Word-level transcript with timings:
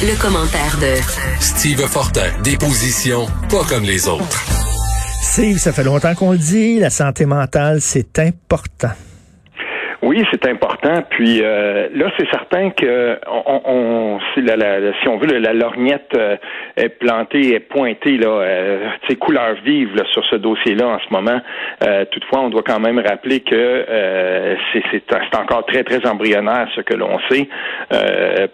Le 0.00 0.16
commentaire 0.20 0.78
de 0.78 0.94
Steve 1.40 1.84
Fortin, 1.88 2.30
des 2.44 2.56
positions 2.56 3.26
pas 3.50 3.64
comme 3.68 3.82
les 3.82 4.06
autres. 4.06 4.44
Steve, 5.20 5.58
ça 5.58 5.72
fait 5.72 5.82
longtemps 5.82 6.14
qu'on 6.14 6.30
le 6.30 6.38
dit, 6.38 6.78
la 6.78 6.88
santé 6.88 7.26
mentale, 7.26 7.80
c'est 7.80 8.16
important. 8.20 8.92
Oui, 10.00 10.24
c'est 10.30 10.46
important. 10.46 11.02
Puis 11.10 11.40
euh, 11.42 11.88
là, 11.92 12.10
c'est 12.16 12.28
certain 12.30 12.70
que 12.70 13.18
on, 13.26 13.60
on 13.64 14.20
si, 14.32 14.42
la, 14.42 14.56
la, 14.56 14.92
si 15.00 15.08
on 15.08 15.18
veut, 15.18 15.26
la 15.26 15.52
lorgnette 15.52 16.12
euh, 16.16 16.36
est 16.76 16.88
plantée, 16.88 17.54
est 17.54 17.60
pointée 17.60 18.16
là, 18.16 18.28
euh, 18.28 18.88
couleur 19.18 19.56
vive 19.64 19.96
là, 19.96 20.04
sur 20.12 20.24
ce 20.26 20.36
dossier-là 20.36 20.86
en 20.86 20.98
ce 21.00 21.12
moment. 21.12 21.40
Euh, 21.82 22.04
toutefois, 22.12 22.40
on 22.42 22.48
doit 22.48 22.62
quand 22.62 22.78
même 22.78 23.00
rappeler 23.00 23.40
que 23.40 23.56
euh, 23.56 24.54
c'est 24.72 25.36
encore 25.36 25.66
très 25.66 25.82
très 25.82 26.06
embryonnaire 26.06 26.68
ce 26.76 26.80
que 26.82 26.94
l'on 26.94 27.18
sait. 27.28 27.48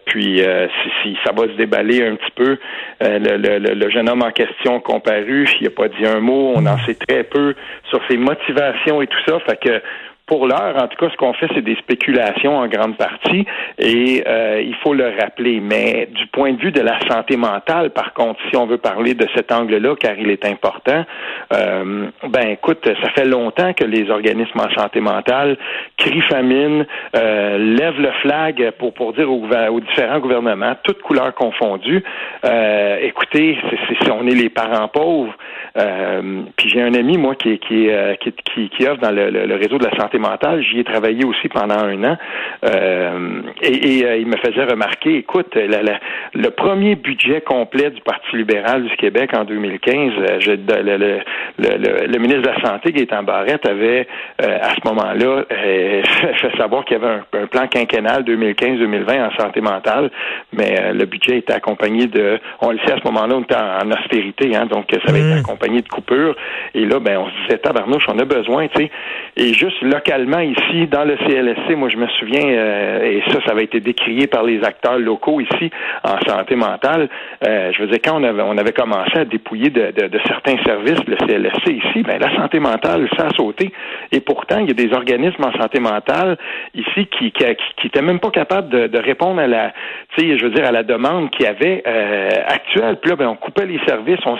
puis 0.06 0.40
si, 0.40 0.90
si, 1.02 1.18
ça 1.26 1.32
va 1.36 1.42
se 1.44 1.56
déballer 1.58 2.06
un 2.06 2.16
petit 2.16 2.32
peu, 2.34 2.56
le, 3.02 3.36
le, 3.36 3.74
le, 3.74 3.90
jeune 3.90 4.08
homme 4.08 4.22
en 4.22 4.30
question 4.30 4.80
comparu, 4.80 5.46
il 5.60 5.64
n'a 5.64 5.70
pas 5.70 5.88
dit 5.88 6.06
un 6.06 6.20
mot. 6.20 6.52
On 6.56 6.64
en 6.64 6.78
sait 6.86 6.94
très 6.94 7.24
peu 7.24 7.54
sur 7.90 8.00
ses 8.08 8.16
motivations 8.16 9.02
et 9.02 9.06
tout 9.06 9.20
ça. 9.26 9.38
Fait 9.40 9.60
que 9.60 9.82
pour 10.26 10.46
l'heure, 10.46 10.74
en 10.76 10.88
tout 10.88 10.96
cas, 10.96 11.10
ce 11.10 11.16
qu'on 11.16 11.34
fait, 11.34 11.48
c'est 11.54 11.64
des 11.64 11.76
spéculations 11.76 12.56
en 12.56 12.66
grande 12.66 12.96
partie, 12.96 13.44
et 13.78 14.24
euh, 14.26 14.62
il 14.62 14.74
faut 14.76 14.94
le 14.94 15.12
rappeler. 15.20 15.60
Mais 15.60 16.08
du 16.10 16.26
point 16.28 16.52
de 16.52 16.60
vue 16.60 16.72
de 16.72 16.80
la 16.80 16.98
santé 17.10 17.36
mentale, 17.36 17.90
par 17.90 18.14
contre, 18.14 18.40
si 18.48 18.56
on 18.56 18.66
veut 18.66 18.78
parler 18.78 19.12
de 19.14 19.26
cet 19.34 19.52
angle-là, 19.52 19.94
car 19.96 20.14
il 20.18 20.30
est 20.30 20.46
important, 20.46 21.04
euh, 21.52 22.06
ben 22.28 22.48
écoute, 22.48 22.88
ça 23.02 23.10
fait 23.10 23.26
longtemps 23.26 23.74
que 23.74 23.84
les 23.84 24.10
organismes 24.10 24.60
en 24.60 24.70
santé 24.80 25.00
mentale 25.00 25.58
crient 25.98 26.22
famine, 26.22 26.86
euh, 27.16 27.58
lèvent 27.58 28.00
le 28.00 28.12
flag 28.22 28.70
pour 28.78 28.94
pour 28.94 29.12
dire 29.12 29.30
aux, 29.30 29.44
aux 29.44 29.80
différents 29.80 30.20
gouvernements, 30.20 30.74
toutes 30.84 31.02
couleurs 31.02 31.34
confondues. 31.34 32.02
Euh, 32.46 32.98
écoutez, 33.02 33.58
c'est, 34.00 34.10
on 34.10 34.26
est 34.26 34.34
les 34.34 34.48
parents 34.48 34.88
pauvres. 34.88 35.34
Euh, 35.76 36.42
puis 36.56 36.68
j'ai 36.70 36.80
un 36.80 36.94
ami 36.94 37.18
moi 37.18 37.34
qui 37.34 37.58
qui, 37.58 37.90
qui, 38.20 38.32
qui, 38.32 38.68
qui 38.70 38.86
œuvre 38.86 38.98
dans 38.98 39.10
le, 39.10 39.28
le 39.28 39.54
réseau 39.56 39.76
de 39.78 39.84
la 39.84 39.96
santé 39.98 40.13
mentale. 40.18 40.62
J'y 40.62 40.80
ai 40.80 40.84
travaillé 40.84 41.24
aussi 41.24 41.48
pendant 41.48 41.78
un 41.78 42.02
an. 42.04 42.16
Euh, 42.64 43.42
et, 43.62 44.04
euh, 44.04 44.16
il 44.16 44.26
me 44.26 44.36
faisait 44.36 44.64
remarquer, 44.64 45.16
écoute, 45.16 45.54
le 45.56 46.48
premier 46.50 46.94
budget 46.94 47.40
complet 47.40 47.90
du 47.90 48.00
Parti 48.00 48.36
libéral 48.36 48.84
du 48.84 48.96
Québec 48.96 49.30
en 49.36 49.44
2015, 49.44 50.12
euh, 50.18 50.40
je, 50.40 50.50
le, 50.52 52.06
le, 52.06 52.18
ministre 52.18 52.42
de 52.42 52.48
la 52.48 52.60
Santé, 52.62 52.92
Gaétan 52.92 53.22
Barrette, 53.22 53.66
avait 53.66 54.06
à 54.38 54.70
ce 54.70 54.88
moment-là 54.88 55.44
fait 55.50 56.56
savoir 56.56 56.84
qu'il 56.84 56.98
y 56.98 57.04
avait 57.04 57.20
un, 57.32 57.46
plan 57.46 57.66
quinquennal 57.68 58.22
2015-2020 58.24 59.26
en 59.26 59.42
santé 59.42 59.60
mentale, 59.60 60.10
mais 60.52 60.92
le 60.92 61.04
budget 61.04 61.38
était 61.38 61.52
accompagné 61.52 62.06
de, 62.06 62.38
on 62.60 62.70
le 62.70 62.78
sait 62.86 62.92
à 62.92 62.98
ce 62.98 63.04
moment-là, 63.04 63.34
on 63.36 63.42
était 63.42 63.56
en, 63.56 63.90
austérité, 63.90 64.56
hein, 64.56 64.66
donc 64.66 64.86
ça 64.90 65.10
avait 65.10 65.20
été 65.20 65.34
mmh. 65.34 65.38
accompagné 65.38 65.82
de 65.82 65.88
coupures. 65.88 66.34
Et 66.74 66.84
là, 66.86 66.98
ben, 66.98 67.18
on 67.18 67.28
se 67.28 67.42
disait, 67.42 67.58
tabarnouche, 67.58 68.04
on 68.08 68.18
a 68.18 68.24
besoin, 68.24 68.68
tu 68.68 68.84
sais. 68.84 68.90
Et 69.36 69.52
juste 69.52 69.80
là, 69.82 70.00
localement 70.04 70.40
ici, 70.40 70.86
dans 70.86 71.04
le 71.04 71.16
CLSC, 71.16 71.76
moi 71.76 71.88
je 71.88 71.96
me 71.96 72.06
souviens, 72.18 72.46
euh, 72.46 73.02
et 73.04 73.22
ça, 73.30 73.38
ça 73.46 73.52
avait 73.52 73.64
été 73.64 73.80
décrié 73.80 74.26
par 74.26 74.42
les 74.42 74.62
acteurs 74.62 74.98
locaux 74.98 75.40
ici 75.40 75.70
en 76.02 76.18
santé 76.28 76.56
mentale. 76.56 77.08
Euh, 77.46 77.72
je 77.72 77.82
veux 77.82 77.88
dire, 77.88 78.00
quand 78.04 78.20
on 78.20 78.22
avait, 78.22 78.42
on 78.42 78.58
avait 78.58 78.72
commencé 78.72 79.16
à 79.16 79.24
dépouiller 79.24 79.70
de, 79.70 79.92
de, 79.92 80.18
certains 80.26 80.62
services, 80.62 81.02
le 81.06 81.16
CLSC 81.16 81.68
ici, 81.68 82.02
ben 82.02 82.18
la 82.20 82.34
santé 82.36 82.60
mentale, 82.60 83.08
ça 83.16 83.28
a 83.28 83.30
sauté. 83.30 83.72
Et 84.12 84.20
pourtant, 84.20 84.58
il 84.58 84.68
y 84.68 84.70
a 84.70 84.74
des 84.74 84.92
organismes 84.92 85.44
en 85.44 85.52
santé 85.58 85.80
mentale 85.80 86.36
ici 86.74 87.06
qui 87.06 87.32
qui, 87.32 87.44
qui, 87.76 87.86
étaient 87.86 88.02
même 88.02 88.20
pas 88.20 88.30
capables 88.30 88.68
de, 88.68 88.86
de 88.88 88.98
répondre 88.98 89.40
à 89.40 89.46
la, 89.46 89.72
je 90.18 90.44
veux 90.44 90.50
dire, 90.50 90.66
à 90.66 90.72
la 90.72 90.82
demande 90.82 91.30
qu'il 91.30 91.46
y 91.46 91.48
avait 91.48 91.82
euh, 91.86 92.28
actuelle. 92.46 92.96
Puis 93.00 93.10
là, 93.10 93.16
ben, 93.16 93.28
on 93.28 93.36
coupait 93.36 93.66
les 93.66 93.80
services, 93.86 94.20
on, 94.26 94.36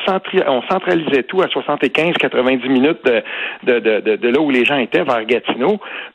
on 0.47 0.63
centralisait 0.71 1.23
tout 1.23 1.41
à 1.41 1.47
75-90 1.47 2.69
minutes 2.69 2.99
de, 3.05 3.23
de, 3.63 4.01
de, 4.01 4.17
de, 4.17 4.29
là 4.29 4.41
où 4.41 4.51
les 4.51 4.65
gens 4.65 4.77
étaient 4.77 5.05
vers 5.05 5.25
Gatineau 5.25 5.54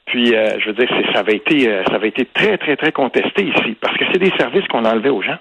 puis, 0.05 0.35
euh, 0.35 0.59
je 0.59 0.67
veux 0.67 0.73
dire, 0.73 0.87
ça 1.13 1.19
avait 1.19 1.35
été, 1.35 1.67
euh, 1.67 1.83
ça 1.87 1.95
avait 1.95 2.09
été 2.09 2.27
très, 2.33 2.57
très, 2.57 2.75
très 2.75 2.91
contesté 2.91 3.43
ici, 3.43 3.77
parce 3.79 3.97
que 3.97 4.05
c'est 4.11 4.19
des 4.19 4.31
services 4.37 4.67
qu'on 4.67 4.85
enlevait 4.85 5.09
aux 5.09 5.21
gens. 5.21 5.37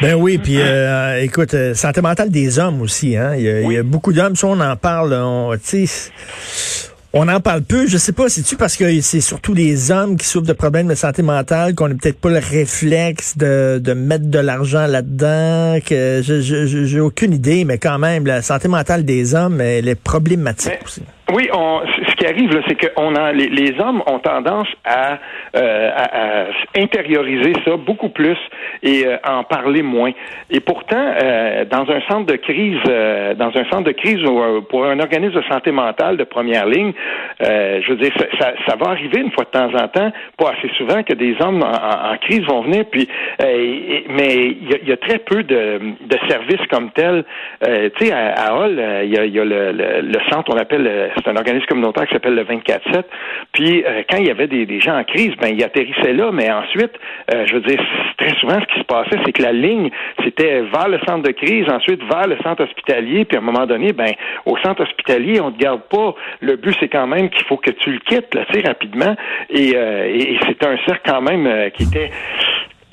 Ben 0.00 0.14
oui, 0.14 0.38
puis 0.38 0.56
euh, 0.58 1.20
écoute, 1.22 1.54
santé 1.74 2.00
mentale 2.00 2.30
des 2.30 2.58
hommes 2.58 2.80
aussi, 2.80 3.16
hein. 3.16 3.34
Il 3.36 3.72
y 3.72 3.78
a, 3.78 3.82
beaucoup 3.82 4.12
d'hommes, 4.12 4.34
si 4.34 4.44
on 4.44 4.58
en 4.58 4.76
parle, 4.76 5.12
on, 5.12 5.54
on 7.16 7.28
en 7.28 7.40
parle 7.40 7.62
peu. 7.62 7.86
Je 7.86 7.96
sais 7.96 8.12
pas, 8.12 8.28
c'est-tu 8.28 8.56
parce 8.56 8.76
que 8.76 9.00
c'est 9.00 9.20
surtout 9.20 9.54
les 9.54 9.92
hommes 9.92 10.16
qui 10.16 10.26
souffrent 10.26 10.48
de 10.48 10.52
problèmes 10.52 10.88
de 10.88 10.94
santé 10.94 11.22
mentale 11.22 11.74
qu'on 11.74 11.88
n'a 11.88 11.94
peut-être 11.94 12.20
pas 12.20 12.30
le 12.30 12.40
réflexe 12.40 13.38
de, 13.38 13.78
de 13.78 13.92
mettre 13.92 14.28
de 14.28 14.38
l'argent 14.40 14.86
là-dedans, 14.86 15.78
que 15.86 16.22
je 16.24 16.40
j'ai 16.40 17.00
aucune 17.00 17.32
idée, 17.32 17.64
mais 17.64 17.78
quand 17.78 17.98
même, 17.98 18.26
la 18.26 18.42
santé 18.42 18.66
mentale 18.66 19.04
des 19.04 19.34
hommes, 19.34 19.60
elle 19.60 19.88
est 19.88 20.00
problématique 20.00 20.72
aussi. 20.84 21.02
Oui, 21.32 21.48
on, 21.54 21.80
ce 22.06 22.14
qui 22.16 22.26
arrive 22.26 22.50
c'est 22.68 22.74
que 22.74 22.88
on 22.96 23.14
a 23.14 23.32
les, 23.32 23.74
hommes 23.80 24.02
ont 24.06 24.18
tendance 24.18 24.68
à, 24.84 25.18
euh, 25.56 25.90
à, 25.96 26.46
intérioriser 26.76 27.54
ça 27.64 27.76
beaucoup 27.76 28.10
plus 28.10 28.36
et 28.82 29.06
euh, 29.06 29.16
en 29.26 29.42
parler 29.42 29.82
moins. 29.82 30.12
Et 30.50 30.60
pourtant, 30.60 31.14
euh, 31.22 31.64
dans 31.64 31.90
un 31.90 32.00
centre 32.10 32.26
de 32.26 32.36
crise, 32.36 32.78
dans 33.38 33.50
un 33.54 33.64
centre 33.70 33.84
de 33.84 33.92
crise 33.92 34.20
pour 34.68 34.84
un 34.84 35.00
organisme 35.00 35.36
de 35.36 35.44
santé 35.50 35.70
mentale 35.70 36.18
de 36.18 36.24
première 36.24 36.66
ligne, 36.66 36.92
je 37.40 37.88
veux 37.88 37.96
dire, 37.96 38.12
ça, 38.38 38.52
ça, 38.68 38.76
va 38.76 38.90
arriver 38.90 39.20
une 39.20 39.32
fois 39.32 39.44
de 39.44 39.58
temps 39.58 39.74
en 39.74 39.88
temps, 39.88 40.12
pas 40.36 40.50
assez 40.50 40.68
souvent 40.76 41.02
que 41.02 41.14
des 41.14 41.36
hommes 41.40 41.62
en, 41.62 42.16
crise 42.18 42.42
vont 42.42 42.62
venir. 42.62 42.84
Puis, 42.90 43.08
mais 43.40 44.34
il 44.34 44.70
y, 44.70 44.74
a, 44.74 44.88
y, 44.88 44.92
a, 44.92 44.96
très 44.98 45.18
peu 45.18 45.42
de, 45.42 45.80
de 46.00 46.18
services 46.28 46.66
comme 46.70 46.90
tel. 46.90 47.24
tu 47.62 48.06
sais, 48.06 48.12
à, 48.12 48.34
à 48.34 48.54
Hall, 48.54 48.82
il 49.04 49.14
y 49.14 49.18
a, 49.18 49.24
y 49.24 49.40
a 49.40 49.44
le, 49.44 49.72
le, 49.72 50.00
le, 50.02 50.18
centre, 50.30 50.52
on 50.54 50.58
appelle 50.58 51.12
c'est 51.14 51.28
un 51.28 51.36
organisme 51.36 51.66
communautaire 51.66 52.06
qui 52.06 52.14
s'appelle 52.14 52.34
le 52.34 52.44
24-7. 52.44 53.04
Puis 53.52 53.84
euh, 53.84 54.02
quand 54.08 54.18
il 54.18 54.26
y 54.26 54.30
avait 54.30 54.46
des, 54.46 54.80
gens 54.80 54.98
en 54.98 55.04
crise, 55.04 55.32
ben 55.40 55.48
ils 55.48 55.62
atterrissaient 55.62 56.12
là, 56.12 56.30
mais 56.32 56.50
ensuite, 56.50 56.92
euh, 57.32 57.46
je 57.46 57.54
veux 57.54 57.60
dire, 57.60 57.80
très 58.18 58.34
souvent, 58.36 58.58
ce 58.60 58.74
qui 58.74 58.80
se 58.80 58.84
passait, 58.84 59.16
c'est 59.24 59.32
que 59.32 59.42
la 59.42 59.52
ligne, 59.52 59.90
c'était 60.24 60.62
vers 60.62 60.88
le 60.88 60.98
centre 61.06 61.22
de 61.22 61.32
crise, 61.32 61.68
ensuite 61.68 62.02
vers 62.04 62.26
le 62.26 62.36
centre 62.42 62.64
hospitalier, 62.64 63.24
puis 63.24 63.36
à 63.36 63.40
un 63.40 63.44
moment 63.44 63.66
donné, 63.66 63.92
ben 63.92 64.12
au 64.46 64.56
centre 64.58 64.82
hospitalier, 64.82 65.40
on 65.40 65.50
ne 65.50 65.56
te 65.56 65.58
garde 65.58 65.82
pas. 65.90 66.14
Le 66.40 66.56
but, 66.56 66.76
c'est 66.80 66.88
quand 66.88 67.06
même 67.06 67.30
qu'il 67.30 67.44
faut 67.44 67.56
que 67.56 67.70
tu 67.70 67.92
le 67.92 67.98
quittes, 68.00 68.34
là, 68.34 68.44
tu 68.50 68.60
sais, 68.60 68.66
rapidement. 68.66 69.16
Et, 69.50 69.72
euh, 69.74 70.06
et, 70.06 70.34
et 70.34 70.38
c'est 70.46 70.64
un 70.66 70.76
cercle 70.86 71.02
quand 71.04 71.20
même 71.20 71.70
qui 71.72 71.84
était 71.84 72.10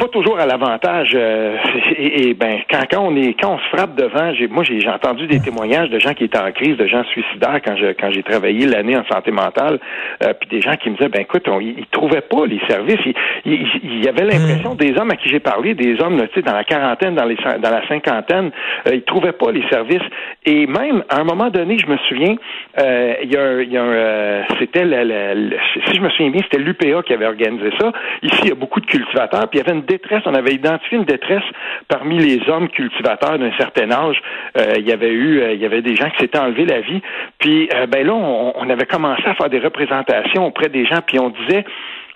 pas 0.01 0.07
toujours 0.07 0.39
à 0.39 0.47
l'avantage. 0.47 1.11
Euh, 1.13 1.57
et, 1.95 2.33
ben 2.33 2.61
quand, 2.69 2.81
quand 2.89 3.01
on 3.01 3.15
est 3.15 3.39
quand 3.39 3.53
on 3.53 3.59
se 3.59 3.77
frappe 3.77 3.95
devant, 3.95 4.33
j'ai, 4.33 4.47
moi 4.47 4.63
j'ai, 4.63 4.87
entendu 4.89 5.27
des 5.27 5.39
témoignages 5.39 5.89
de 5.89 5.99
gens 5.99 6.13
qui 6.15 6.23
étaient 6.23 6.39
en 6.39 6.51
crise, 6.51 6.75
de 6.75 6.87
gens 6.87 7.03
suicidaires 7.03 7.59
quand 7.63 7.75
je 7.77 7.93
quand 7.93 8.09
j'ai 8.09 8.23
travaillé 8.23 8.65
l'année 8.65 8.97
en 8.97 9.05
santé 9.05 9.29
mentale, 9.29 9.79
euh, 10.23 10.33
puis 10.39 10.49
des 10.49 10.61
gens 10.61 10.75
qui 10.75 10.89
me 10.89 10.95
disaient 10.95 11.09
ben 11.09 11.21
écoute, 11.21 11.47
ils, 11.61 11.85
trouvaient 11.91 12.21
pas 12.21 12.47
les 12.47 12.59
services. 12.67 12.99
Il 13.45 14.03
y 14.03 14.07
avait 14.07 14.23
l'impression 14.23 14.73
mm. 14.73 14.77
des 14.77 14.97
hommes 14.97 15.11
à 15.11 15.15
qui 15.17 15.29
j'ai 15.29 15.39
parlé, 15.39 15.75
des 15.75 16.01
hommes 16.01 16.19
tu 16.29 16.35
sais 16.35 16.41
dans 16.41 16.55
la 16.55 16.63
quarantaine, 16.63 17.13
dans 17.13 17.25
les 17.25 17.37
dans 17.59 17.69
la 17.69 17.87
cinquantaine, 17.87 18.49
euh, 18.87 18.95
ils 18.95 19.03
trouvaient 19.03 19.33
pas 19.33 19.51
les 19.51 19.67
services. 19.69 20.07
Et 20.45 20.65
même 20.65 21.03
à 21.09 21.19
un 21.19 21.23
moment 21.23 21.49
donné, 21.49 21.77
je 21.77 21.85
me 21.85 21.97
souviens, 22.09 22.35
euh, 22.79 23.13
il 23.21 23.31
y 23.31 23.37
a 23.37 23.43
un, 23.43 23.61
y 23.61 23.77
a 23.77 23.83
un 23.83 24.45
c'était 24.57 24.83
le, 24.83 25.57
si 25.85 25.95
je 25.95 26.01
me 26.01 26.09
souviens 26.09 26.31
bien, 26.31 26.41
c'était 26.43 26.63
l'UPA 26.63 27.03
qui 27.03 27.13
avait 27.13 27.27
organisé 27.27 27.69
ça. 27.79 27.91
Ici, 28.23 28.39
il 28.43 28.49
y 28.49 28.51
a 28.51 28.55
beaucoup 28.55 28.79
de 28.79 28.87
cultivateurs, 28.87 29.47
puis 29.49 29.59
il 29.59 29.63
y 29.63 29.69
avait 29.69 29.77
une 29.77 29.90
on 30.25 30.33
avait 30.33 30.53
identifié 30.53 30.97
une 30.97 31.05
détresse 31.05 31.43
parmi 31.87 32.17
les 32.17 32.49
hommes 32.49 32.69
cultivateurs 32.69 33.37
d'un 33.37 33.51
certain 33.57 33.91
âge. 33.91 34.21
Euh, 34.57 34.75
il 34.77 34.87
y 34.87 34.91
avait 34.91 35.11
eu, 35.11 35.39
euh, 35.39 35.53
il 35.53 35.61
y 35.61 35.65
avait 35.65 35.81
des 35.81 35.95
gens 35.95 36.09
qui 36.11 36.19
s'étaient 36.19 36.39
enlevés 36.39 36.65
la 36.65 36.81
vie. 36.81 37.01
Puis, 37.39 37.69
euh, 37.73 37.87
ben 37.87 38.05
là, 38.05 38.13
on, 38.13 38.53
on, 38.55 38.69
avait 38.69 38.85
commencé 38.85 39.23
à 39.25 39.35
faire 39.35 39.49
des 39.49 39.59
représentations 39.59 40.45
auprès 40.45 40.69
des 40.69 40.85
gens, 40.85 40.99
puis 41.05 41.19
on 41.19 41.29
disait, 41.29 41.65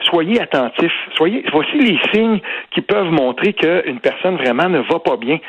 soyez 0.04 0.42
attentifs. 0.42 0.94
Soyez, 1.16 1.44
voici 1.52 1.78
les 1.78 1.98
signes 2.14 2.40
qui 2.72 2.82
peuvent 2.82 3.12
montrer 3.12 3.54
qu'une 3.54 4.00
personne 4.00 4.38
vraiment 4.38 4.70
ne 4.70 4.80
va 4.80 5.00
pas 5.00 5.18
bien. 5.18 5.40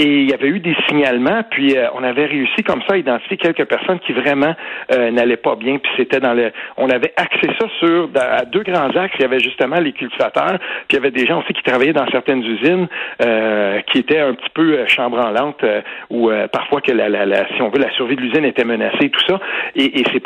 Et 0.00 0.22
il 0.22 0.30
y 0.30 0.32
avait 0.32 0.48
eu 0.48 0.60
des 0.60 0.74
signalements, 0.88 1.42
puis 1.50 1.76
euh, 1.76 1.88
on 1.94 2.02
avait 2.02 2.24
réussi 2.24 2.62
comme 2.62 2.80
ça 2.88 2.94
à 2.94 2.96
identifier 2.96 3.36
quelques 3.36 3.66
personnes 3.66 3.98
qui 3.98 4.12
vraiment 4.12 4.54
euh, 4.92 5.10
n'allaient 5.10 5.36
pas 5.36 5.56
bien. 5.56 5.76
Puis 5.76 5.92
c'était 5.98 6.20
dans 6.20 6.32
le, 6.32 6.52
on 6.78 6.88
avait 6.88 7.12
axé 7.16 7.50
ça 7.60 7.66
sur 7.80 8.08
à 8.14 8.46
deux 8.46 8.62
grands 8.62 8.88
axes. 8.96 9.14
Il 9.18 9.22
y 9.22 9.24
avait 9.24 9.40
justement 9.40 9.78
les 9.78 9.92
cultivateurs, 9.92 10.58
puis 10.88 10.92
il 10.92 10.94
y 10.94 10.98
avait 10.98 11.10
des 11.10 11.26
gens 11.26 11.40
aussi 11.40 11.52
qui 11.52 11.62
travaillaient 11.62 11.92
dans 11.92 12.08
certaines 12.10 12.42
usines 12.42 12.88
euh, 13.22 13.80
qui 13.92 13.98
étaient 13.98 14.20
un 14.20 14.32
petit 14.32 14.50
peu 14.54 14.86
chambranlantes, 14.86 15.64
ou 16.08 16.30
parfois 16.50 16.80
que 16.80 16.92
la, 16.92 17.08
la, 17.08 17.48
si 17.54 17.60
on 17.60 17.68
veut, 17.68 17.78
la 17.78 17.90
survie 17.92 18.16
de 18.16 18.22
l'usine 18.22 18.44
était 18.44 18.64
menacée, 18.64 19.10
tout 19.10 19.24
ça. 19.28 19.38
Et, 19.76 20.00
et 20.00 20.04
c'est 20.12 20.24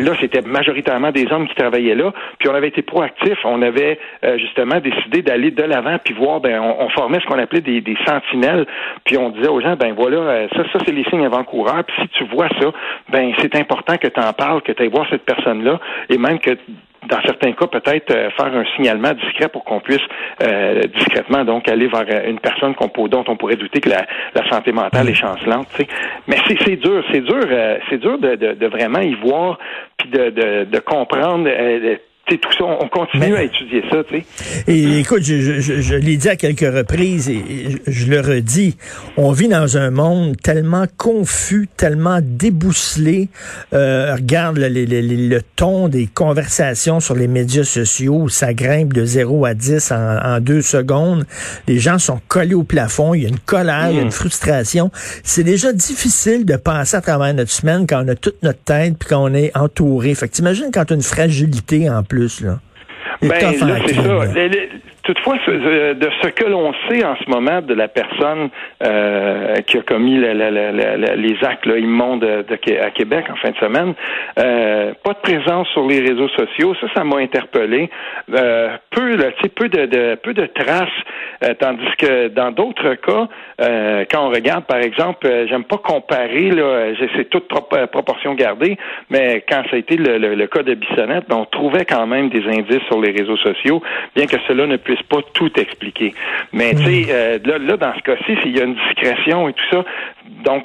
là, 0.00 0.12
c'était 0.20 0.42
majoritairement 0.42 1.10
des 1.10 1.26
hommes 1.32 1.48
qui 1.48 1.54
travaillaient 1.56 1.96
là. 1.96 2.12
Puis 2.38 2.48
on 2.48 2.54
avait 2.54 2.68
été 2.68 2.82
proactifs 2.82 3.44
on 3.44 3.62
avait 3.62 3.98
euh, 4.24 4.38
justement 4.38 4.80
décidé 4.80 5.22
d'aller 5.22 5.50
de 5.50 5.62
l'avant 5.62 5.98
puis 6.04 6.14
voir, 6.14 6.40
ben, 6.40 6.60
on, 6.60 6.88
formait 6.90 7.20
ce 7.20 7.26
qu'on 7.26 7.38
appelait 7.38 7.60
des, 7.60 7.82
sentinelles, 8.06 8.66
puis 9.08 9.16
on 9.16 9.30
disait 9.30 9.48
aux 9.48 9.62
gens, 9.62 9.74
ben 9.74 9.94
voilà, 9.94 10.18
euh, 10.18 10.48
ça, 10.54 10.62
ça 10.70 10.78
c'est 10.84 10.92
les 10.92 11.02
signes 11.04 11.24
avant-coureurs, 11.24 11.82
puis 11.82 11.96
si 12.02 12.08
tu 12.08 12.24
vois 12.24 12.48
ça, 12.60 12.70
ben 13.08 13.32
c'est 13.40 13.56
important 13.56 13.96
que 13.96 14.06
tu 14.06 14.20
en 14.20 14.34
parles, 14.34 14.60
que 14.60 14.72
tu 14.72 14.82
ailles 14.82 14.90
voir 14.90 15.06
cette 15.08 15.24
personne-là, 15.24 15.80
et 16.10 16.18
même 16.18 16.38
que 16.38 16.50
dans 17.08 17.22
certains 17.22 17.52
cas, 17.52 17.68
peut-être 17.68 18.12
faire 18.12 18.54
un 18.54 18.64
signalement 18.76 19.12
discret 19.14 19.48
pour 19.48 19.64
qu'on 19.64 19.80
puisse 19.80 20.02
discrètement 20.94 21.44
donc 21.44 21.66
aller 21.68 21.86
vers 21.86 22.04
une 22.26 22.38
personne 22.38 22.74
dont 22.78 23.24
on 23.28 23.36
pourrait 23.36 23.56
douter 23.56 23.80
que 23.80 23.88
la, 23.88 24.04
santé 24.50 24.72
mentale 24.72 25.08
est 25.08 25.14
chancelante. 25.14 25.68
Mais 26.26 26.36
c'est 26.46 26.76
dur, 26.76 27.02
c'est 27.10 27.20
dur, 27.20 27.46
c'est 27.88 27.98
dur 27.98 28.18
de, 28.18 28.34
de, 28.34 28.66
vraiment 28.66 28.98
y 28.98 29.14
voir 29.14 29.58
puis 29.96 30.10
de, 30.10 30.30
de, 30.30 30.64
de 30.64 30.78
comprendre 32.28 32.36
tout 32.36 32.52
ça, 32.52 32.64
on 32.64 32.88
continue 32.88 33.34
à 33.34 33.42
étudier 33.42 33.82
ça, 33.90 34.04
tu 34.04 34.18
sais. 34.18 34.24
Et 34.66 34.98
écoute, 35.00 35.22
je, 35.22 35.60
je, 35.60 35.80
je 35.80 35.94
l'ai 35.94 36.16
dit 36.16 36.28
à 36.28 36.36
quelques 36.36 36.60
reprises 36.60 37.28
et 37.28 37.42
je, 37.86 38.06
le 38.06 38.20
redis, 38.20 38.76
on 39.16 39.32
vit 39.32 39.48
dans 39.48 39.76
un 39.76 39.90
monde 39.90 40.36
tellement 40.42 40.86
confus, 40.96 41.68
tellement 41.76 42.20
débousselé. 42.22 43.28
Euh, 43.72 44.14
regarde 44.14 44.58
le, 44.58 44.68
le, 44.68 44.84
le, 44.84 45.40
ton 45.56 45.88
des 45.88 46.06
conversations 46.06 47.00
sur 47.00 47.14
les 47.14 47.28
médias 47.28 47.64
sociaux, 47.64 48.28
ça 48.28 48.52
grimpe 48.52 48.92
de 48.92 49.04
0 49.04 49.44
à 49.46 49.54
10 49.54 49.92
en, 49.92 50.18
en 50.36 50.40
deux 50.40 50.62
secondes. 50.62 51.26
Les 51.66 51.78
gens 51.78 51.98
sont 51.98 52.20
collés 52.28 52.54
au 52.54 52.64
plafond, 52.64 53.14
il 53.14 53.22
y 53.22 53.26
a 53.26 53.28
une 53.28 53.38
colère, 53.38 53.88
il 53.90 53.96
y 53.96 53.98
a 53.98 54.02
une 54.02 54.08
mm. 54.08 54.12
frustration. 54.12 54.90
C'est 55.22 55.44
déjà 55.44 55.72
difficile 55.72 56.44
de 56.44 56.56
passer 56.56 56.96
à 56.96 57.00
travers 57.00 57.32
notre 57.34 57.50
semaine 57.50 57.86
quand 57.86 58.04
on 58.04 58.08
a 58.08 58.14
toute 58.14 58.42
notre 58.42 58.60
tête 58.60 58.96
puis 58.98 59.08
quand 59.08 59.22
on 59.22 59.34
est 59.34 59.56
entouré. 59.56 60.14
Fait 60.14 60.28
que 60.28 60.34
t'imagines 60.34 60.70
quand 60.72 60.86
tu 60.86 60.92
as 60.92 60.96
une 60.96 61.02
fragilité 61.02 61.88
en 61.88 62.02
plus 62.02 62.17
ben, 63.22 63.40
là, 63.66 63.78
c'est 63.86 63.94
ça. 63.94 64.24
Toutefois, 65.08 65.38
de 65.38 66.08
ce 66.22 66.28
que 66.28 66.44
l'on 66.44 66.74
sait 66.86 67.02
en 67.02 67.16
ce 67.16 67.30
moment 67.30 67.62
de 67.62 67.72
la 67.72 67.88
personne 67.88 68.50
euh, 68.84 69.56
qui 69.66 69.78
a 69.78 69.80
commis 69.80 70.18
les 70.18 71.36
actes 71.44 71.64
immondes 71.64 72.24
à 72.24 72.90
Québec 72.90 73.24
en 73.30 73.36
fin 73.36 73.52
de 73.52 73.56
semaine, 73.56 73.94
euh, 74.38 74.92
pas 75.02 75.14
de 75.14 75.20
présence 75.20 75.66
sur 75.68 75.86
les 75.86 76.00
réseaux 76.00 76.28
sociaux, 76.28 76.74
ça, 76.78 76.88
ça 76.94 77.04
m'a 77.04 77.20
interpellé. 77.20 77.88
Euh, 78.34 78.76
peu, 78.90 79.16
peu 79.56 79.70
de, 79.70 80.14
peu 80.16 80.34
de 80.34 80.44
traces, 80.44 81.56
tandis 81.58 81.96
que 81.96 82.28
dans 82.28 82.50
d'autres 82.50 82.96
cas, 82.96 83.28
quand 84.10 84.26
on 84.26 84.28
regarde, 84.28 84.66
par 84.66 84.80
exemple, 84.80 85.26
j'aime 85.48 85.64
pas 85.64 85.78
comparer, 85.78 86.50
là, 86.50 86.92
c'est 87.16 87.30
toute 87.30 87.48
proportion 87.48 88.34
gardée, 88.34 88.76
mais 89.08 89.42
quand 89.48 89.62
ça 89.70 89.76
a 89.76 89.78
été 89.78 89.96
le, 89.96 90.46
cas 90.48 90.62
de 90.62 90.74
Bissonnette, 90.74 91.24
on 91.30 91.46
trouvait 91.46 91.86
quand 91.86 92.06
même 92.06 92.28
des 92.28 92.44
indices 92.46 92.84
sur 92.88 93.00
les 93.00 93.12
réseaux 93.12 93.38
sociaux, 93.38 93.82
bien 94.14 94.26
que 94.26 94.36
cela 94.46 94.66
ne 94.66 94.76
puisse 94.76 94.97
pas 95.04 95.22
tout 95.34 95.50
expliquer. 95.58 96.14
Mais 96.52 96.74
tu 96.74 96.84
sais, 96.84 97.06
euh, 97.10 97.38
là, 97.44 97.58
là, 97.58 97.76
dans 97.76 97.94
ce 97.94 98.00
cas-ci, 98.00 98.36
s'il 98.42 98.56
y 98.56 98.60
a 98.60 98.64
une 98.64 98.74
discrétion 98.74 99.48
et 99.48 99.52
tout 99.52 99.64
ça, 99.70 99.84
donc 100.44 100.64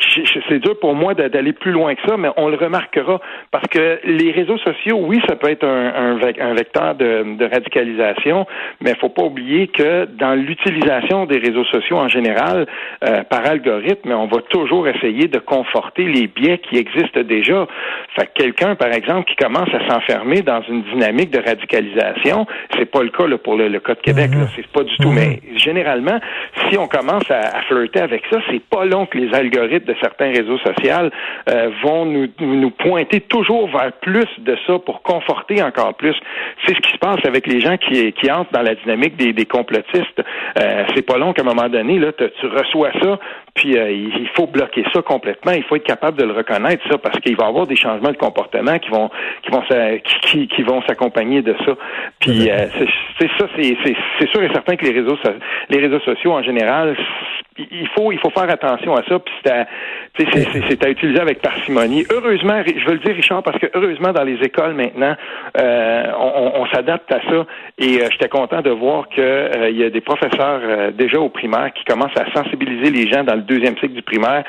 c'est 0.50 0.60
dur 0.60 0.80
pour 0.80 0.96
moi 0.96 1.14
d'aller 1.14 1.54
plus 1.54 1.72
loin 1.72 1.96
que 1.96 2.02
ça, 2.08 2.18
mais 2.18 2.30
on 2.38 2.50
le 2.50 2.58
remarquera 2.58 3.20
parce 3.52 3.68
que 3.68 4.00
les 4.04 4.32
réseaux 4.32 4.58
sociaux, 4.58 5.00
oui, 5.02 5.22
ça 5.28 5.36
peut 5.36 5.50
être 5.50 5.66
un, 5.66 6.18
un, 6.40 6.54
vecteur 6.54 6.96
de, 6.96 7.36
de, 7.38 7.46
radicalisation, 7.46 8.46
mais 8.82 8.92
il 8.92 8.98
faut 8.98 9.10
pas 9.10 9.24
oublier 9.24 9.68
que 9.68 10.06
dans 10.06 10.36
l'utilisation 10.36 11.26
des 11.26 11.38
réseaux 11.38 11.66
sociaux 11.66 11.98
en 11.98 12.08
général, 12.08 12.68
euh, 13.04 13.24
par 13.24 13.46
algorithme, 13.46 14.12
on 14.12 14.28
va 14.28 14.42
toujours 14.50 14.88
essayer 14.88 15.28
de 15.28 15.40
conforter 15.40 16.06
les 16.06 16.28
biais 16.28 16.60
qui 16.60 16.78
existent 16.78 17.22
déjà. 17.22 17.68
Fait 18.16 18.28
que 18.28 18.44
quelqu'un, 18.44 18.76
par 18.76 18.92
exemple, 18.92 19.30
qui 19.30 19.36
commence 19.36 19.70
à 19.74 19.88
s'enfermer 19.90 20.42
dans 20.42 20.62
une 20.64 20.84
dynamique 20.84 21.32
de 21.32 21.40
radicalisation, 21.40 22.46
c'est 22.78 22.90
pas 22.90 23.04
le 23.04 23.10
cas 23.10 23.28
là, 23.28 23.38
pour 23.38 23.56
le, 23.56 23.70
le 23.70 23.80
Code 23.80 24.02
Québec. 24.02 24.32
Mm-hmm. 24.32 24.48
C'est 24.56 24.68
pas 24.68 24.84
du 24.84 24.96
tout. 24.98 25.10
Mm-hmm. 25.10 25.40
Mais 25.54 25.58
généralement, 25.58 26.20
si 26.70 26.78
on 26.78 26.88
commence 26.88 27.30
à, 27.32 27.58
à 27.58 27.62
flirter 27.64 28.02
avec 28.02 28.24
ça, 28.32 28.40
c'est 28.50 28.64
pas 28.64 28.86
long 28.86 29.06
que 29.06 29.18
les 29.18 29.34
algorithmes 29.34 29.53
de 29.54 29.96
certains 30.02 30.30
réseaux 30.30 30.58
sociaux 30.58 31.10
euh, 31.50 31.70
vont 31.84 32.06
nous, 32.06 32.28
nous 32.40 32.72
pointer 32.72 33.22
toujours 33.22 33.70
vers 33.70 33.92
plus 34.02 34.28
de 34.40 34.58
ça 34.68 34.80
pour 34.80 35.02
conforter 35.02 35.62
encore 35.62 35.94
plus. 35.96 36.16
C'est 36.66 36.76
ce 36.76 36.82
qui 36.82 36.92
se 36.92 36.98
passe 36.98 37.24
avec 37.26 37.48
les 37.48 37.60
gens 37.60 37.78
qui, 37.78 38.14
entrent 38.32 38.52
dans 38.52 38.62
la 38.62 38.76
dynamique 38.76 39.16
des, 39.18 39.34
des 39.34 39.46
complotistes. 39.46 40.24
Euh, 40.60 40.84
c'est 40.96 41.06
pas 41.06 41.18
long 41.18 41.34
qu'à 41.34 41.42
un 41.42 41.46
moment 41.46 41.70
donné, 41.70 42.00
là, 42.00 42.12
tu 42.14 42.48
reçois 42.48 42.92
ça, 43.02 43.20
puis 43.54 43.78
euh, 43.78 43.92
il 43.92 44.30
faut 44.36 44.48
bloquer 44.48 44.84
ça 44.94 45.02
complètement. 45.02 45.52
Il 45.52 45.64
faut 45.64 45.76
être 45.76 45.86
capable 45.86 46.18
de 46.18 46.26
le 46.26 46.34
reconnaître, 46.34 46.84
ça, 46.90 46.98
parce 46.98 47.20
qu'il 47.20 47.36
va 47.36 47.46
y 47.46 47.48
avoir 47.48 47.68
des 47.68 47.76
changements 47.76 48.12
de 48.12 48.18
comportement 48.18 48.80
qui 48.80 48.90
vont 48.90 49.10
qui 49.44 49.52
vont 49.52 49.64
qui, 50.24 50.48
qui 50.48 50.64
vont 50.64 50.82
s'accompagner 50.88 51.42
de 51.42 51.56
ça. 51.66 51.76
Puis 52.20 52.50
c'est 53.20 53.30
ça, 53.38 53.48
c'est 53.56 54.30
sûr 54.30 54.44
et 54.44 54.50
certain 54.54 54.76
que 54.76 54.86
les 54.86 55.00
réseaux 55.00 55.18
les 55.70 55.80
réseaux 55.80 56.00
sociaux 56.00 56.32
en 56.32 56.44
général 56.44 56.96
il 57.58 57.88
faut 57.90 58.12
il 58.12 58.20
faut 58.20 58.30
faire 58.32 58.50
attention 58.50 58.96
à 58.96 59.04
ça 59.08 59.20
puis 59.20 59.34
c'est 59.44 59.52
à, 59.52 59.68
c'est 60.18 60.86
à 60.86 60.90
utiliser 60.90 61.20
avec 61.20 61.42
parcimonie. 61.42 62.06
Heureusement, 62.12 62.62
je 62.66 62.86
veux 62.86 62.94
le 62.94 63.00
dire 63.00 63.16
Richard 63.16 63.44
parce 63.44 63.60
que 63.60 63.68
heureusement 63.74 64.12
dans 64.12 64.24
les 64.24 64.38
écoles 64.44 64.74
maintenant 64.74 65.16
euh, 65.60 66.04
on, 66.18 66.62
on 66.62 66.66
s'adapte 66.68 67.12
à 67.12 67.22
ça 67.22 67.46
et 67.78 68.02
euh, 68.02 68.08
j'étais 68.12 68.30
content 68.30 68.62
de 68.62 68.72
voir 68.72 69.08
que 69.10 69.22
euh, 69.22 69.70
il 69.70 69.78
y 69.78 69.84
a 69.84 69.90
des 69.90 70.02
professeurs 70.02 70.62
euh, 70.64 70.92
déjà 70.92 71.20
au 71.20 71.30
primaire 71.30 71.72
qui 71.74 71.84
commencent 71.86 72.18
à 72.18 72.32
sensibiliser 72.34 72.90
les 72.90 73.08
gens 73.12 73.24
dans 73.24 73.36
le 73.36 73.43
deuxième 73.44 73.76
cycle 73.78 73.94
du 73.94 74.02
primaire. 74.02 74.44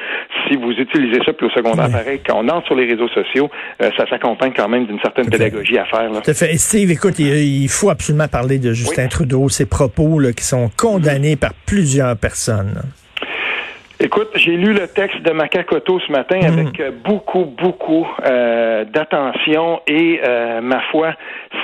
Si 0.49 0.57
vous 0.57 0.71
utilisez 0.73 1.21
ça 1.25 1.33
puis 1.33 1.47
au 1.47 1.51
secondaire 1.51 1.91
pareil, 1.91 2.21
quand 2.27 2.43
on 2.43 2.49
entre 2.49 2.67
sur 2.67 2.75
les 2.75 2.87
réseaux 2.87 3.09
sociaux, 3.09 3.51
ça 3.81 4.09
s'accompagne 4.09 4.53
quand 4.57 4.69
même 4.69 4.87
d'une 4.87 5.01
certaine 5.01 5.29
pédagogie 5.29 5.79
à 5.79 5.85
faire. 5.85 6.11
Là. 6.11 6.21
Tout 6.21 6.33
fait. 6.35 6.57
Steve, 6.57 6.91
écoute, 6.91 7.19
il, 7.19 7.69
faut 7.69 7.91
absolument 7.91 8.29
parler 8.29 8.59
de 8.59 8.73
Justin 8.73 9.09
Trudeau, 9.09 9.49
ses 9.49 9.67
propos 9.67 10.19
là, 10.19 10.33
qui 10.33 10.45
sont 10.45 10.71
condamnés 10.77 11.37
par 11.37 11.53
plusieurs 11.67 12.17
personnes. 12.17 12.83
Écoute, 14.01 14.31
j'ai 14.35 14.57
lu 14.57 14.73
le 14.73 14.89
texte 14.89 15.23
de 15.23 15.31
Macacoto 15.31 16.01
ce 16.01 16.11
matin 16.11 16.41
hmm. 16.41 16.53
avec 16.53 16.81
euh, 16.81 16.91
beaucoup, 17.05 17.45
beaucoup 17.45 18.05
euh, 18.27 18.85
d'attention 18.85 19.81
et 19.87 20.21
euh, 20.27 20.61
ma 20.61 20.81
foi, 20.91 21.13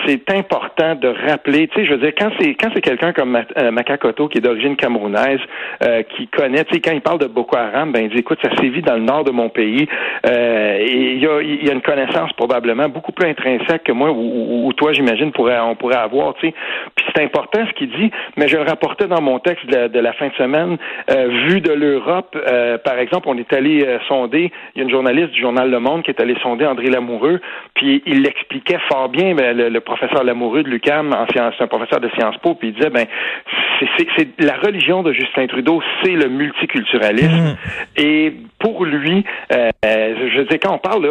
c'est 0.06 0.30
important 0.30 0.94
de 0.94 1.08
rappeler. 1.08 1.66
Tu 1.66 1.80
sais, 1.80 1.86
je 1.86 1.94
veux 1.94 1.98
dire, 1.98 2.12
quand 2.16 2.30
c'est 2.38 2.54
quand 2.54 2.68
c'est 2.72 2.82
quelqu'un 2.82 3.12
comme 3.12 3.36
Macacoto 3.72 4.28
qui 4.28 4.38
est 4.38 4.40
d'origine 4.40 4.76
camerounaise, 4.76 5.40
qui 6.16 6.28
connaît, 6.28 6.64
tu 6.64 6.74
sais, 6.74 6.80
quand 6.80 6.92
il 6.92 7.00
parle 7.00 7.18
de 7.18 7.26
Boko 7.26 7.56
Haram, 7.56 7.92
ben 7.92 8.04
il 8.04 8.10
dit, 8.10 8.18
écoute, 8.18 8.38
ça 8.42 8.50
sévit 8.60 8.80
dans 8.80 8.94
le 8.94 9.02
nord 9.02 9.24
de 9.24 9.32
mon 9.32 9.48
pays. 9.48 9.88
et 10.24 11.12
il 11.14 11.18
y 11.18 11.26
a, 11.26 11.42
il 11.42 11.66
y 11.66 11.68
a 11.68 11.72
une 11.72 11.82
connaissance 11.82 12.32
probablement 12.34 12.88
beaucoup 12.88 13.12
plus 13.12 13.28
intrinsèque 13.28 13.84
que 13.84 13.92
moi 13.92 14.10
ou, 14.12 14.72
toi, 14.74 14.92
j'imagine, 14.92 15.32
pourrait 15.32 15.58
on 15.58 15.74
pourrait 15.74 15.96
avoir. 15.96 16.34
Tu 16.34 16.48
sais, 16.48 16.54
puis 16.94 17.04
c'est 17.14 17.22
important 17.24 17.66
ce 17.66 17.72
qu'il 17.74 17.90
dit, 17.90 18.10
mais 18.36 18.48
je 18.48 18.56
le 18.56 18.62
rapportais 18.62 19.08
dans 19.08 19.20
mon 19.20 19.40
texte 19.40 19.66
de, 19.66 19.88
de 19.88 19.98
la 19.98 20.12
fin 20.12 20.28
de 20.28 20.34
semaine, 20.34 20.78
vu 21.48 21.60
de 21.60 21.72
l'Europe 21.72 22.29
euh, 22.36 22.78
par 22.78 22.98
exemple, 22.98 23.28
on 23.28 23.36
est 23.36 23.52
allé 23.52 23.84
euh, 23.84 23.98
sonder, 24.08 24.52
il 24.74 24.78
y 24.78 24.80
a 24.80 24.84
une 24.84 24.90
journaliste 24.90 25.30
du 25.32 25.40
journal 25.40 25.70
Le 25.70 25.80
Monde 25.80 26.02
qui 26.02 26.10
est 26.10 26.20
allée 26.20 26.36
sonder 26.42 26.66
André 26.66 26.88
Lamoureux, 26.88 27.40
puis 27.74 28.02
il 28.06 28.22
l'expliquait 28.22 28.78
fort 28.88 29.08
bien, 29.08 29.34
ben, 29.34 29.56
le, 29.56 29.80
professeur 29.80 30.24
Lamoureux 30.24 30.62
de 30.62 30.68
l'UCAM, 30.68 31.14
c'est 31.32 31.40
un 31.40 31.66
professeur 31.66 32.00
de 32.00 32.08
Sciences 32.10 32.36
Po, 32.38 32.54
puis 32.54 32.68
il 32.68 32.74
disait, 32.74 32.90
ben, 32.90 33.06
c'est 34.16 34.28
la 34.38 34.56
religion 34.56 35.02
de 35.02 35.12
Justin 35.12 35.46
Trudeau, 35.46 35.82
c'est 36.02 36.12
le 36.12 36.28
multiculturalisme. 36.28 37.54
Mmh. 37.54 37.56
Et 37.96 38.34
pour 38.58 38.84
lui, 38.84 39.24
euh, 39.52 39.70
je 39.82 40.40
dire, 40.42 40.58
quand 40.62 40.74
on 40.74 40.78
parle 40.78 41.06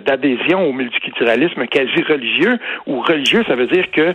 d'adhésion 0.00 0.66
au 0.66 0.72
multiculturalisme 0.72 1.66
quasi 1.66 2.02
religieux 2.08 2.58
ou 2.86 3.00
religieux, 3.00 3.44
ça 3.46 3.54
veut 3.54 3.66
dire 3.66 3.90
que 3.90 4.14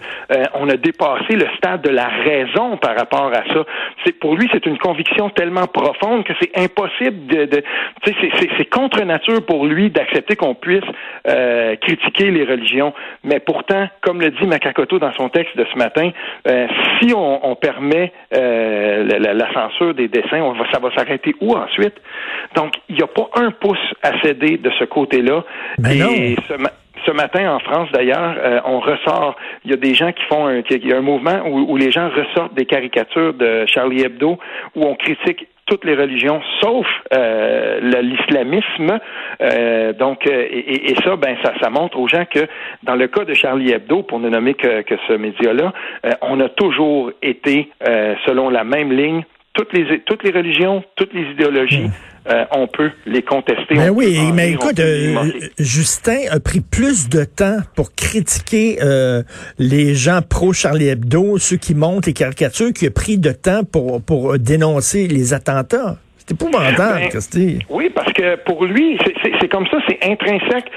on 0.55 0.67
a 0.69 0.77
dépassé 0.77 1.35
le 1.35 1.45
stade 1.57 1.81
de 1.81 1.89
la 1.89 2.07
raison 2.07 2.77
par 2.77 2.95
rapport 2.95 3.31
à 3.31 3.43
ça. 3.53 3.65
C'est 4.03 4.13
pour 4.13 4.35
lui, 4.35 4.49
c'est 4.51 4.65
une 4.65 4.77
conviction 4.77 5.29
tellement 5.29 5.67
profonde 5.67 5.82
que 6.25 6.33
c'est 6.41 6.57
impossible 6.57 7.27
de, 7.27 7.45
de 7.45 7.63
c'est 8.05 8.69
contre 8.69 9.03
nature 9.03 9.45
pour 9.45 9.65
lui 9.65 9.89
d'accepter 9.89 10.35
qu'on 10.35 10.55
puisse 10.55 10.83
euh, 11.27 11.75
critiquer 11.77 12.31
les 12.31 12.45
religions. 12.45 12.93
Mais 13.23 13.39
pourtant, 13.39 13.87
comme 14.01 14.21
le 14.21 14.31
dit 14.31 14.45
Makakoto 14.45 14.99
dans 14.99 15.13
son 15.13 15.29
texte 15.29 15.57
de 15.57 15.65
ce 15.71 15.77
matin, 15.77 16.11
euh, 16.47 16.67
si 16.99 17.13
on, 17.13 17.47
on 17.47 17.55
permet 17.55 18.11
euh, 18.35 19.03
la, 19.19 19.33
la, 19.33 19.53
censure 19.53 19.93
des 19.93 20.07
dessins, 20.07 20.41
on 20.41 20.53
va, 20.53 20.65
ça 20.71 20.79
va 20.79 20.93
s'arrêter 20.95 21.35
où 21.41 21.55
ensuite? 21.55 21.95
Donc, 22.55 22.73
il 22.89 22.95
n'y 22.95 23.03
a 23.03 23.07
pas 23.07 23.29
un 23.35 23.51
pouce 23.51 23.77
à 24.01 24.19
céder 24.21 24.57
de 24.57 24.71
ce 24.79 24.83
côté-là. 24.85 25.43
Ben 25.77 25.91
Et 25.91 26.35
ce, 26.47 26.53
ce 27.05 27.11
matin 27.11 27.53
en 27.53 27.59
France 27.59 27.89
d'ailleurs, 27.93 28.35
euh, 28.37 28.59
on 28.65 28.79
ressort. 28.79 29.35
Il 29.65 29.71
y 29.71 29.73
a 29.73 29.77
des 29.77 29.93
gens 29.93 30.11
qui 30.11 30.23
font 30.25 30.47
un, 30.47 30.61
il 30.69 30.87
y 30.87 30.93
a 30.93 30.97
un 30.97 31.01
mouvement 31.01 31.41
où, 31.45 31.71
où, 31.71 31.77
les 31.77 31.91
gens 31.91 32.09
ressortent 32.09 32.53
des 32.53 32.65
caricatures 32.65 33.33
de 33.33 33.65
Charlie 33.67 34.03
Hebdo 34.03 34.37
où 34.75 34.83
on 34.85 34.95
critique 34.95 35.47
toutes 35.65 35.85
les 35.85 35.95
religions, 35.95 36.41
sauf 36.61 36.85
euh, 37.13 37.79
l'islamisme. 38.01 38.99
Euh, 39.41 39.93
donc, 39.93 40.27
euh, 40.27 40.47
et, 40.49 40.91
et, 40.91 40.95
ça, 41.03 41.15
ben, 41.15 41.37
ça, 41.43 41.53
ça 41.61 41.69
montre 41.69 41.97
aux 41.97 42.07
gens 42.07 42.25
que 42.25 42.47
dans 42.83 42.95
le 42.95 43.07
cas 43.07 43.23
de 43.23 43.33
Charlie 43.33 43.71
Hebdo, 43.71 44.03
pour 44.03 44.19
ne 44.19 44.29
nommer 44.29 44.53
que, 44.53 44.81
que 44.81 44.95
ce 45.07 45.13
média-là, 45.13 45.73
on 46.21 46.39
a 46.39 46.49
toujours 46.49 47.11
été 47.21 47.69
selon 48.25 48.49
la 48.49 48.63
même 48.63 48.91
ligne 48.91 49.23
toutes 49.53 49.73
les 49.73 50.01
toutes 50.05 50.23
les 50.23 50.31
religions, 50.31 50.83
toutes 50.95 51.13
les 51.13 51.23
idéologies. 51.31 51.87
Euh, 52.25 52.45
on 52.51 52.67
peut 52.67 52.89
les 53.05 53.21
contester. 53.21 53.65
Mais 53.71 53.87
ben 53.87 53.89
oui, 53.89 54.17
mais 54.33 54.51
écoute, 54.51 54.79
euh, 54.79 55.25
Justin 55.59 56.19
a 56.31 56.39
pris 56.39 56.61
plus 56.61 57.09
de 57.09 57.25
temps 57.25 57.57
pour 57.75 57.93
critiquer 57.93 58.77
euh, 58.81 59.23
les 59.59 59.93
gens 59.93 60.21
pro 60.21 60.53
Charlie 60.53 60.87
Hebdo, 60.87 61.37
ceux 61.37 61.57
qui 61.57 61.75
montent 61.75 62.05
les 62.05 62.13
caricatures, 62.13 62.71
qu'il 62.71 62.87
a 62.87 62.91
pris 62.91 63.17
de 63.17 63.31
temps 63.33 63.65
pour 63.65 64.01
pour 64.01 64.39
dénoncer 64.39 65.07
les 65.09 65.33
attentats. 65.33 65.97
C'est 66.25 66.31
épouvantable, 66.31 67.01
Ben, 67.01 67.09
Christy. 67.09 67.59
Oui, 67.69 67.89
parce 67.93 68.13
que 68.13 68.37
pour 68.45 68.63
lui, 68.63 68.97
c'est- 69.21 69.49
comme 69.49 69.67
ça, 69.67 69.77
c'est 69.89 69.99
intrinsèque. 70.09 70.71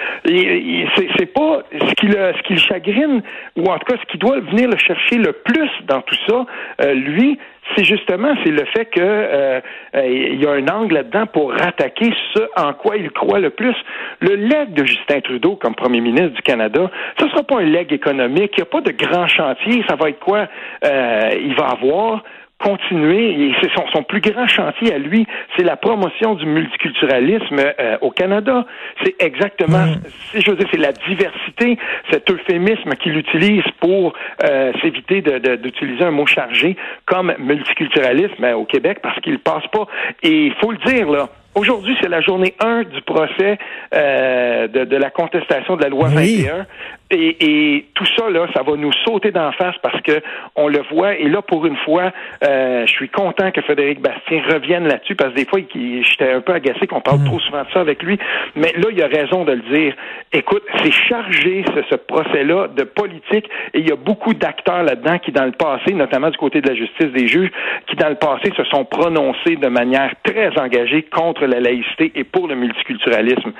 C'est 1.17 1.33
pas 1.33 1.63
ce 1.73 1.95
qui, 1.95 2.07
le, 2.07 2.33
ce 2.37 2.43
qui 2.43 2.55
le 2.55 2.59
chagrine, 2.59 3.23
ou 3.57 3.65
en 3.67 3.79
tout 3.79 3.87
cas 3.93 3.97
ce 4.01 4.11
qui 4.13 4.19
doit 4.19 4.41
venir 4.41 4.69
le 4.69 4.77
chercher 4.77 5.17
le 5.19 5.33
plus 5.33 5.71
dans 5.87 6.03
tout 6.03 6.17
ça, 6.27 6.45
euh, 6.83 6.95
lui, 6.95 7.39
c'est 7.75 7.85
justement 7.85 8.35
c'est 8.45 8.51
le 8.51 8.65
fait 8.67 8.87
que 8.87 9.01
euh, 9.01 9.61
euh, 9.95 10.07
il 10.07 10.43
y 10.43 10.47
a 10.47 10.53
un 10.53 10.69
angle 10.69 10.95
là-dedans 10.95 11.27
pour 11.27 11.53
rattaquer 11.53 12.13
ce 12.35 12.41
en 12.57 12.73
quoi 12.73 12.97
il 12.97 13.11
croit 13.11 13.39
le 13.39 13.51
plus. 13.51 13.75
Le 14.21 14.35
leg 14.35 14.73
de 14.73 14.85
Justin 14.85 15.21
Trudeau 15.21 15.57
comme 15.57 15.75
premier 15.75 16.01
ministre 16.01 16.35
du 16.35 16.43
Canada, 16.43 16.91
ce 17.19 17.29
sera 17.29 17.43
pas 17.43 17.59
un 17.61 17.65
leg 17.65 17.93
économique. 17.93 18.53
Il 18.57 18.61
n'y 18.61 18.63
a 18.63 18.67
pas 18.67 18.81
de 18.81 18.93
grand 18.93 19.27
chantier. 19.27 19.85
Ça 19.89 19.97
va 19.97 20.11
être 20.11 20.21
quoi 20.21 20.47
Euh, 20.85 21.31
Il 21.41 21.55
va 21.55 21.67
avoir? 21.67 22.23
Continuer. 22.59 23.31
Et 23.49 23.53
c'est 23.61 23.71
son, 23.75 23.85
son 23.93 24.03
plus 24.03 24.21
grand 24.21 24.47
chantier 24.47 24.93
à 24.95 24.99
lui, 24.99 25.27
c'est 25.57 25.63
la 25.65 25.77
promotion 25.77 26.35
du 26.35 26.47
multiculturalisme 26.47 27.59
euh, 27.79 27.99
au 28.01 28.11
Canada. 28.11 28.65
C'est 29.05 29.15
exactement, 29.23 29.87
c'est, 30.33 30.41
je 30.41 30.51
veux 30.51 30.57
dire, 30.57 30.69
c'est 30.71 30.79
la 30.81 30.93
diversité, 30.93 31.79
cet 32.11 32.31
euphémisme 32.31 32.91
qu'il 32.97 33.17
utilise 33.17 33.65
pour 33.81 34.15
euh, 34.45 34.73
s'éviter 34.83 35.21
de, 35.21 35.39
de- 35.39 35.57
d'utiliser 35.57 36.05
un 36.05 36.11
mot 36.11 36.27
chargé 36.27 36.77
comme 37.05 37.35
multiculturalisme 37.39 38.45
euh, 38.45 38.55
au 38.57 38.65
Québec 38.65 38.99
parce 39.03 39.19
qu'il 39.21 39.39
passe 39.39 39.67
pas. 39.73 39.87
Et 40.23 40.47
il 40.47 40.55
faut 40.55 40.73
le 40.73 40.79
dire 40.79 41.11
là. 41.11 41.29
Aujourd'hui, 41.55 41.97
c'est 42.03 42.11
la 42.11 42.21
journée 42.21 42.55
1 42.61 42.83
du 42.83 43.01
procès 43.01 43.57
euh, 43.95 44.69
de, 44.69 44.85
de 44.85 44.97
la 44.97 45.09
contestation 45.09 45.77
de 45.77 45.83
la 45.83 45.89
loi 45.89 46.09
Oui. 46.15 46.43
21. 46.43 46.67
Et, 47.11 47.37
et 47.41 47.87
tout 47.95 48.07
ça, 48.17 48.29
là, 48.31 48.47
ça 48.55 48.63
va 48.63 48.77
nous 48.77 48.93
sauter 49.05 49.31
d'en 49.31 49.53
face 49.53 49.77
parce 49.81 50.01
que 50.03 50.21
on 50.57 50.69
le 50.69 50.83
voit. 50.91 51.15
Et 51.15 51.29
là, 51.29 51.41
pour 51.41 51.65
une 51.65 51.77
fois, 51.77 52.13
euh, 52.45 52.85
je 52.85 52.93
suis 52.93 53.09
content 53.09 53.53
que 53.53 53.61
Frédéric 53.61 54.01
Bastien 54.01 54.43
revienne 54.53 54.89
là-dessus 54.89 55.15
parce 55.15 55.31
que 55.31 55.37
des 55.37 55.45
fois, 55.45 55.61
j'étais 55.73 56.33
un 56.33 56.41
peu 56.41 56.53
agacé 56.53 56.87
qu'on 56.87 57.01
parle 57.01 57.25
trop 57.25 57.39
souvent 57.39 57.63
de 57.63 57.69
ça 57.73 57.81
avec 57.81 58.03
lui. 58.03 58.19
Mais 58.57 58.73
là, 58.77 58.89
il 58.91 59.01
a 59.03 59.07
raison 59.07 59.45
de 59.45 59.53
le 59.53 59.63
dire. 59.73 59.95
Écoute, 60.33 60.65
c'est 60.83 60.91
chargé 60.91 61.65
ce, 61.75 61.83
ce 61.91 61.95
procès-là 61.95 62.69
de 62.69 62.83
politique 62.83 63.49
et 63.75 63.81
il 63.81 63.89
y 63.89 63.93
a 63.93 63.97
beaucoup 63.97 64.35
d'acteurs 64.35 64.83
là-dedans 64.83 65.19
qui, 65.19 65.31
dans 65.31 65.45
le 65.45 65.53
passé, 65.53 65.95
notamment 65.95 66.31
du 66.31 66.39
côté 66.39 66.61
de 66.61 66.69
la 66.69 66.75
justice 66.75 67.13
des 67.13 67.29
juges, 67.29 67.51
qui, 67.87 67.95
dans 67.97 68.09
le 68.09 68.17
passé, 68.17 68.53
se 68.57 68.65
sont 68.65 68.85
prononcés 68.85 69.57
de 69.57 69.69
manière 69.69 70.13
très 70.25 70.59
engagée 70.59 71.03
contre 71.03 71.47
la 71.47 71.61
laïcité 71.61 72.11
et 72.17 72.25
pour 72.25 72.49
le 72.49 72.57
multiculturalisme. 72.57 73.53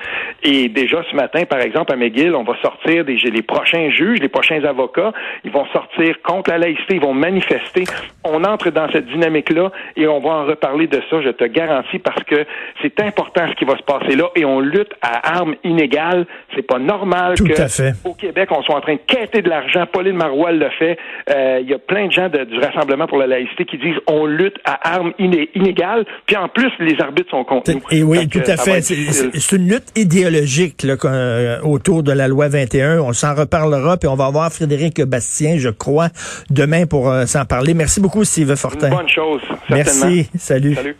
Et 0.43 0.67
déjà 0.67 1.01
ce 1.09 1.15
matin, 1.15 1.45
par 1.45 1.61
exemple, 1.61 1.93
à 1.93 1.95
McGill, 1.95 2.35
on 2.35 2.43
va 2.43 2.55
sortir 2.61 3.05
des 3.05 3.17
les 3.37 3.43
prochains 3.43 3.89
juges, 3.91 4.19
les 4.19 4.29
prochains 4.29 4.63
avocats, 4.63 5.11
ils 5.45 5.51
vont 5.51 5.65
sortir 5.67 6.15
contre 6.23 6.49
la 6.49 6.57
laïcité, 6.57 6.95
ils 6.95 7.01
vont 7.01 7.13
manifester. 7.13 7.83
On 8.23 8.43
entre 8.43 8.71
dans 8.71 8.89
cette 8.91 9.05
dynamique-là 9.07 9.71
et 9.95 10.07
on 10.07 10.19
va 10.19 10.29
en 10.29 10.45
reparler 10.45 10.87
de 10.87 10.99
ça, 11.09 11.21
je 11.21 11.29
te 11.29 11.43
garantis, 11.45 11.99
parce 11.99 12.23
que 12.23 12.45
c'est 12.81 12.99
important 13.01 13.43
ce 13.49 13.55
qui 13.55 13.65
va 13.65 13.77
se 13.77 13.83
passer 13.83 14.15
là 14.15 14.25
et 14.35 14.43
on 14.43 14.59
lutte 14.59 14.91
à 15.01 15.37
armes 15.37 15.55
inégales. 15.63 16.25
C'est 16.55 16.63
pas 16.65 16.79
normal 16.79 17.35
Tout 17.37 17.45
que 17.45 17.53
fait. 17.67 17.93
au 18.03 18.13
Québec, 18.13 18.49
on 18.51 18.61
soit 18.63 18.75
en 18.75 18.81
train 18.81 18.95
de 18.95 18.99
quêter 19.05 19.41
de 19.43 19.49
l'argent. 19.49 19.85
Pauline 19.91 20.15
Marois 20.17 20.51
le 20.51 20.69
fait. 20.79 20.97
Euh, 21.29 21.59
Il 21.61 21.69
y 21.69 21.73
a 21.73 21.79
plein 21.79 22.07
de 22.07 22.11
gens 22.11 22.29
de- 22.29 22.43
du 22.45 22.57
Rassemblement 22.59 23.07
pour 23.07 23.17
la 23.17 23.27
laïcité 23.27 23.65
qui 23.65 23.77
disent 23.77 23.97
on 24.07 24.25
lutte 24.25 24.57
à 24.65 24.95
armes 24.95 25.13
iné- 25.19 25.49
inégales. 25.55 26.05
Puis 26.25 26.35
en 26.35 26.47
plus, 26.49 26.71
les 26.79 26.99
arbitres 27.01 27.29
sont 27.29 27.43
contre 27.43 27.71
nous. 27.71 27.81
Et 27.91 28.03
oui, 28.03 28.27
tout 28.27 28.39
à 28.47 28.55
va 28.55 28.63
fait. 28.63 28.81
C'est- 28.81 29.55
une 29.55 29.67
lutte 29.69 29.91
idéologique 29.95 30.83
là, 30.83 30.95
euh, 31.05 31.59
autour 31.63 32.03
de 32.03 32.11
la 32.11 32.27
loi 32.27 32.47
21. 32.47 32.99
On 32.99 33.13
s'en 33.13 33.26
reparlera, 33.33 33.97
puis 33.97 34.07
on 34.07 34.15
va 34.15 34.29
voir 34.29 34.51
Frédéric 34.51 35.01
Bastien, 35.01 35.57
je 35.57 35.69
crois, 35.69 36.09
demain 36.49 36.85
pour 36.85 37.09
euh, 37.09 37.25
s'en 37.25 37.45
parler. 37.45 37.73
Merci 37.73 37.99
beaucoup, 37.99 38.23
Steve 38.23 38.55
Fortin. 38.55 38.89
Une 38.89 38.95
bonne 38.95 39.09
chose, 39.09 39.41
certainement. 39.67 40.05
Merci. 40.05 40.29
Salut. 40.37 40.75
Salut. 40.75 40.95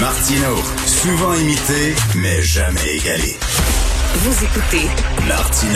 Martino, 0.00 0.56
souvent 0.86 1.34
imité, 1.34 1.94
mais 2.16 2.40
jamais 2.42 2.96
égalé. 2.96 3.36
Vous 4.14 4.44
écoutez 4.44 4.86
Martino. 5.26 5.72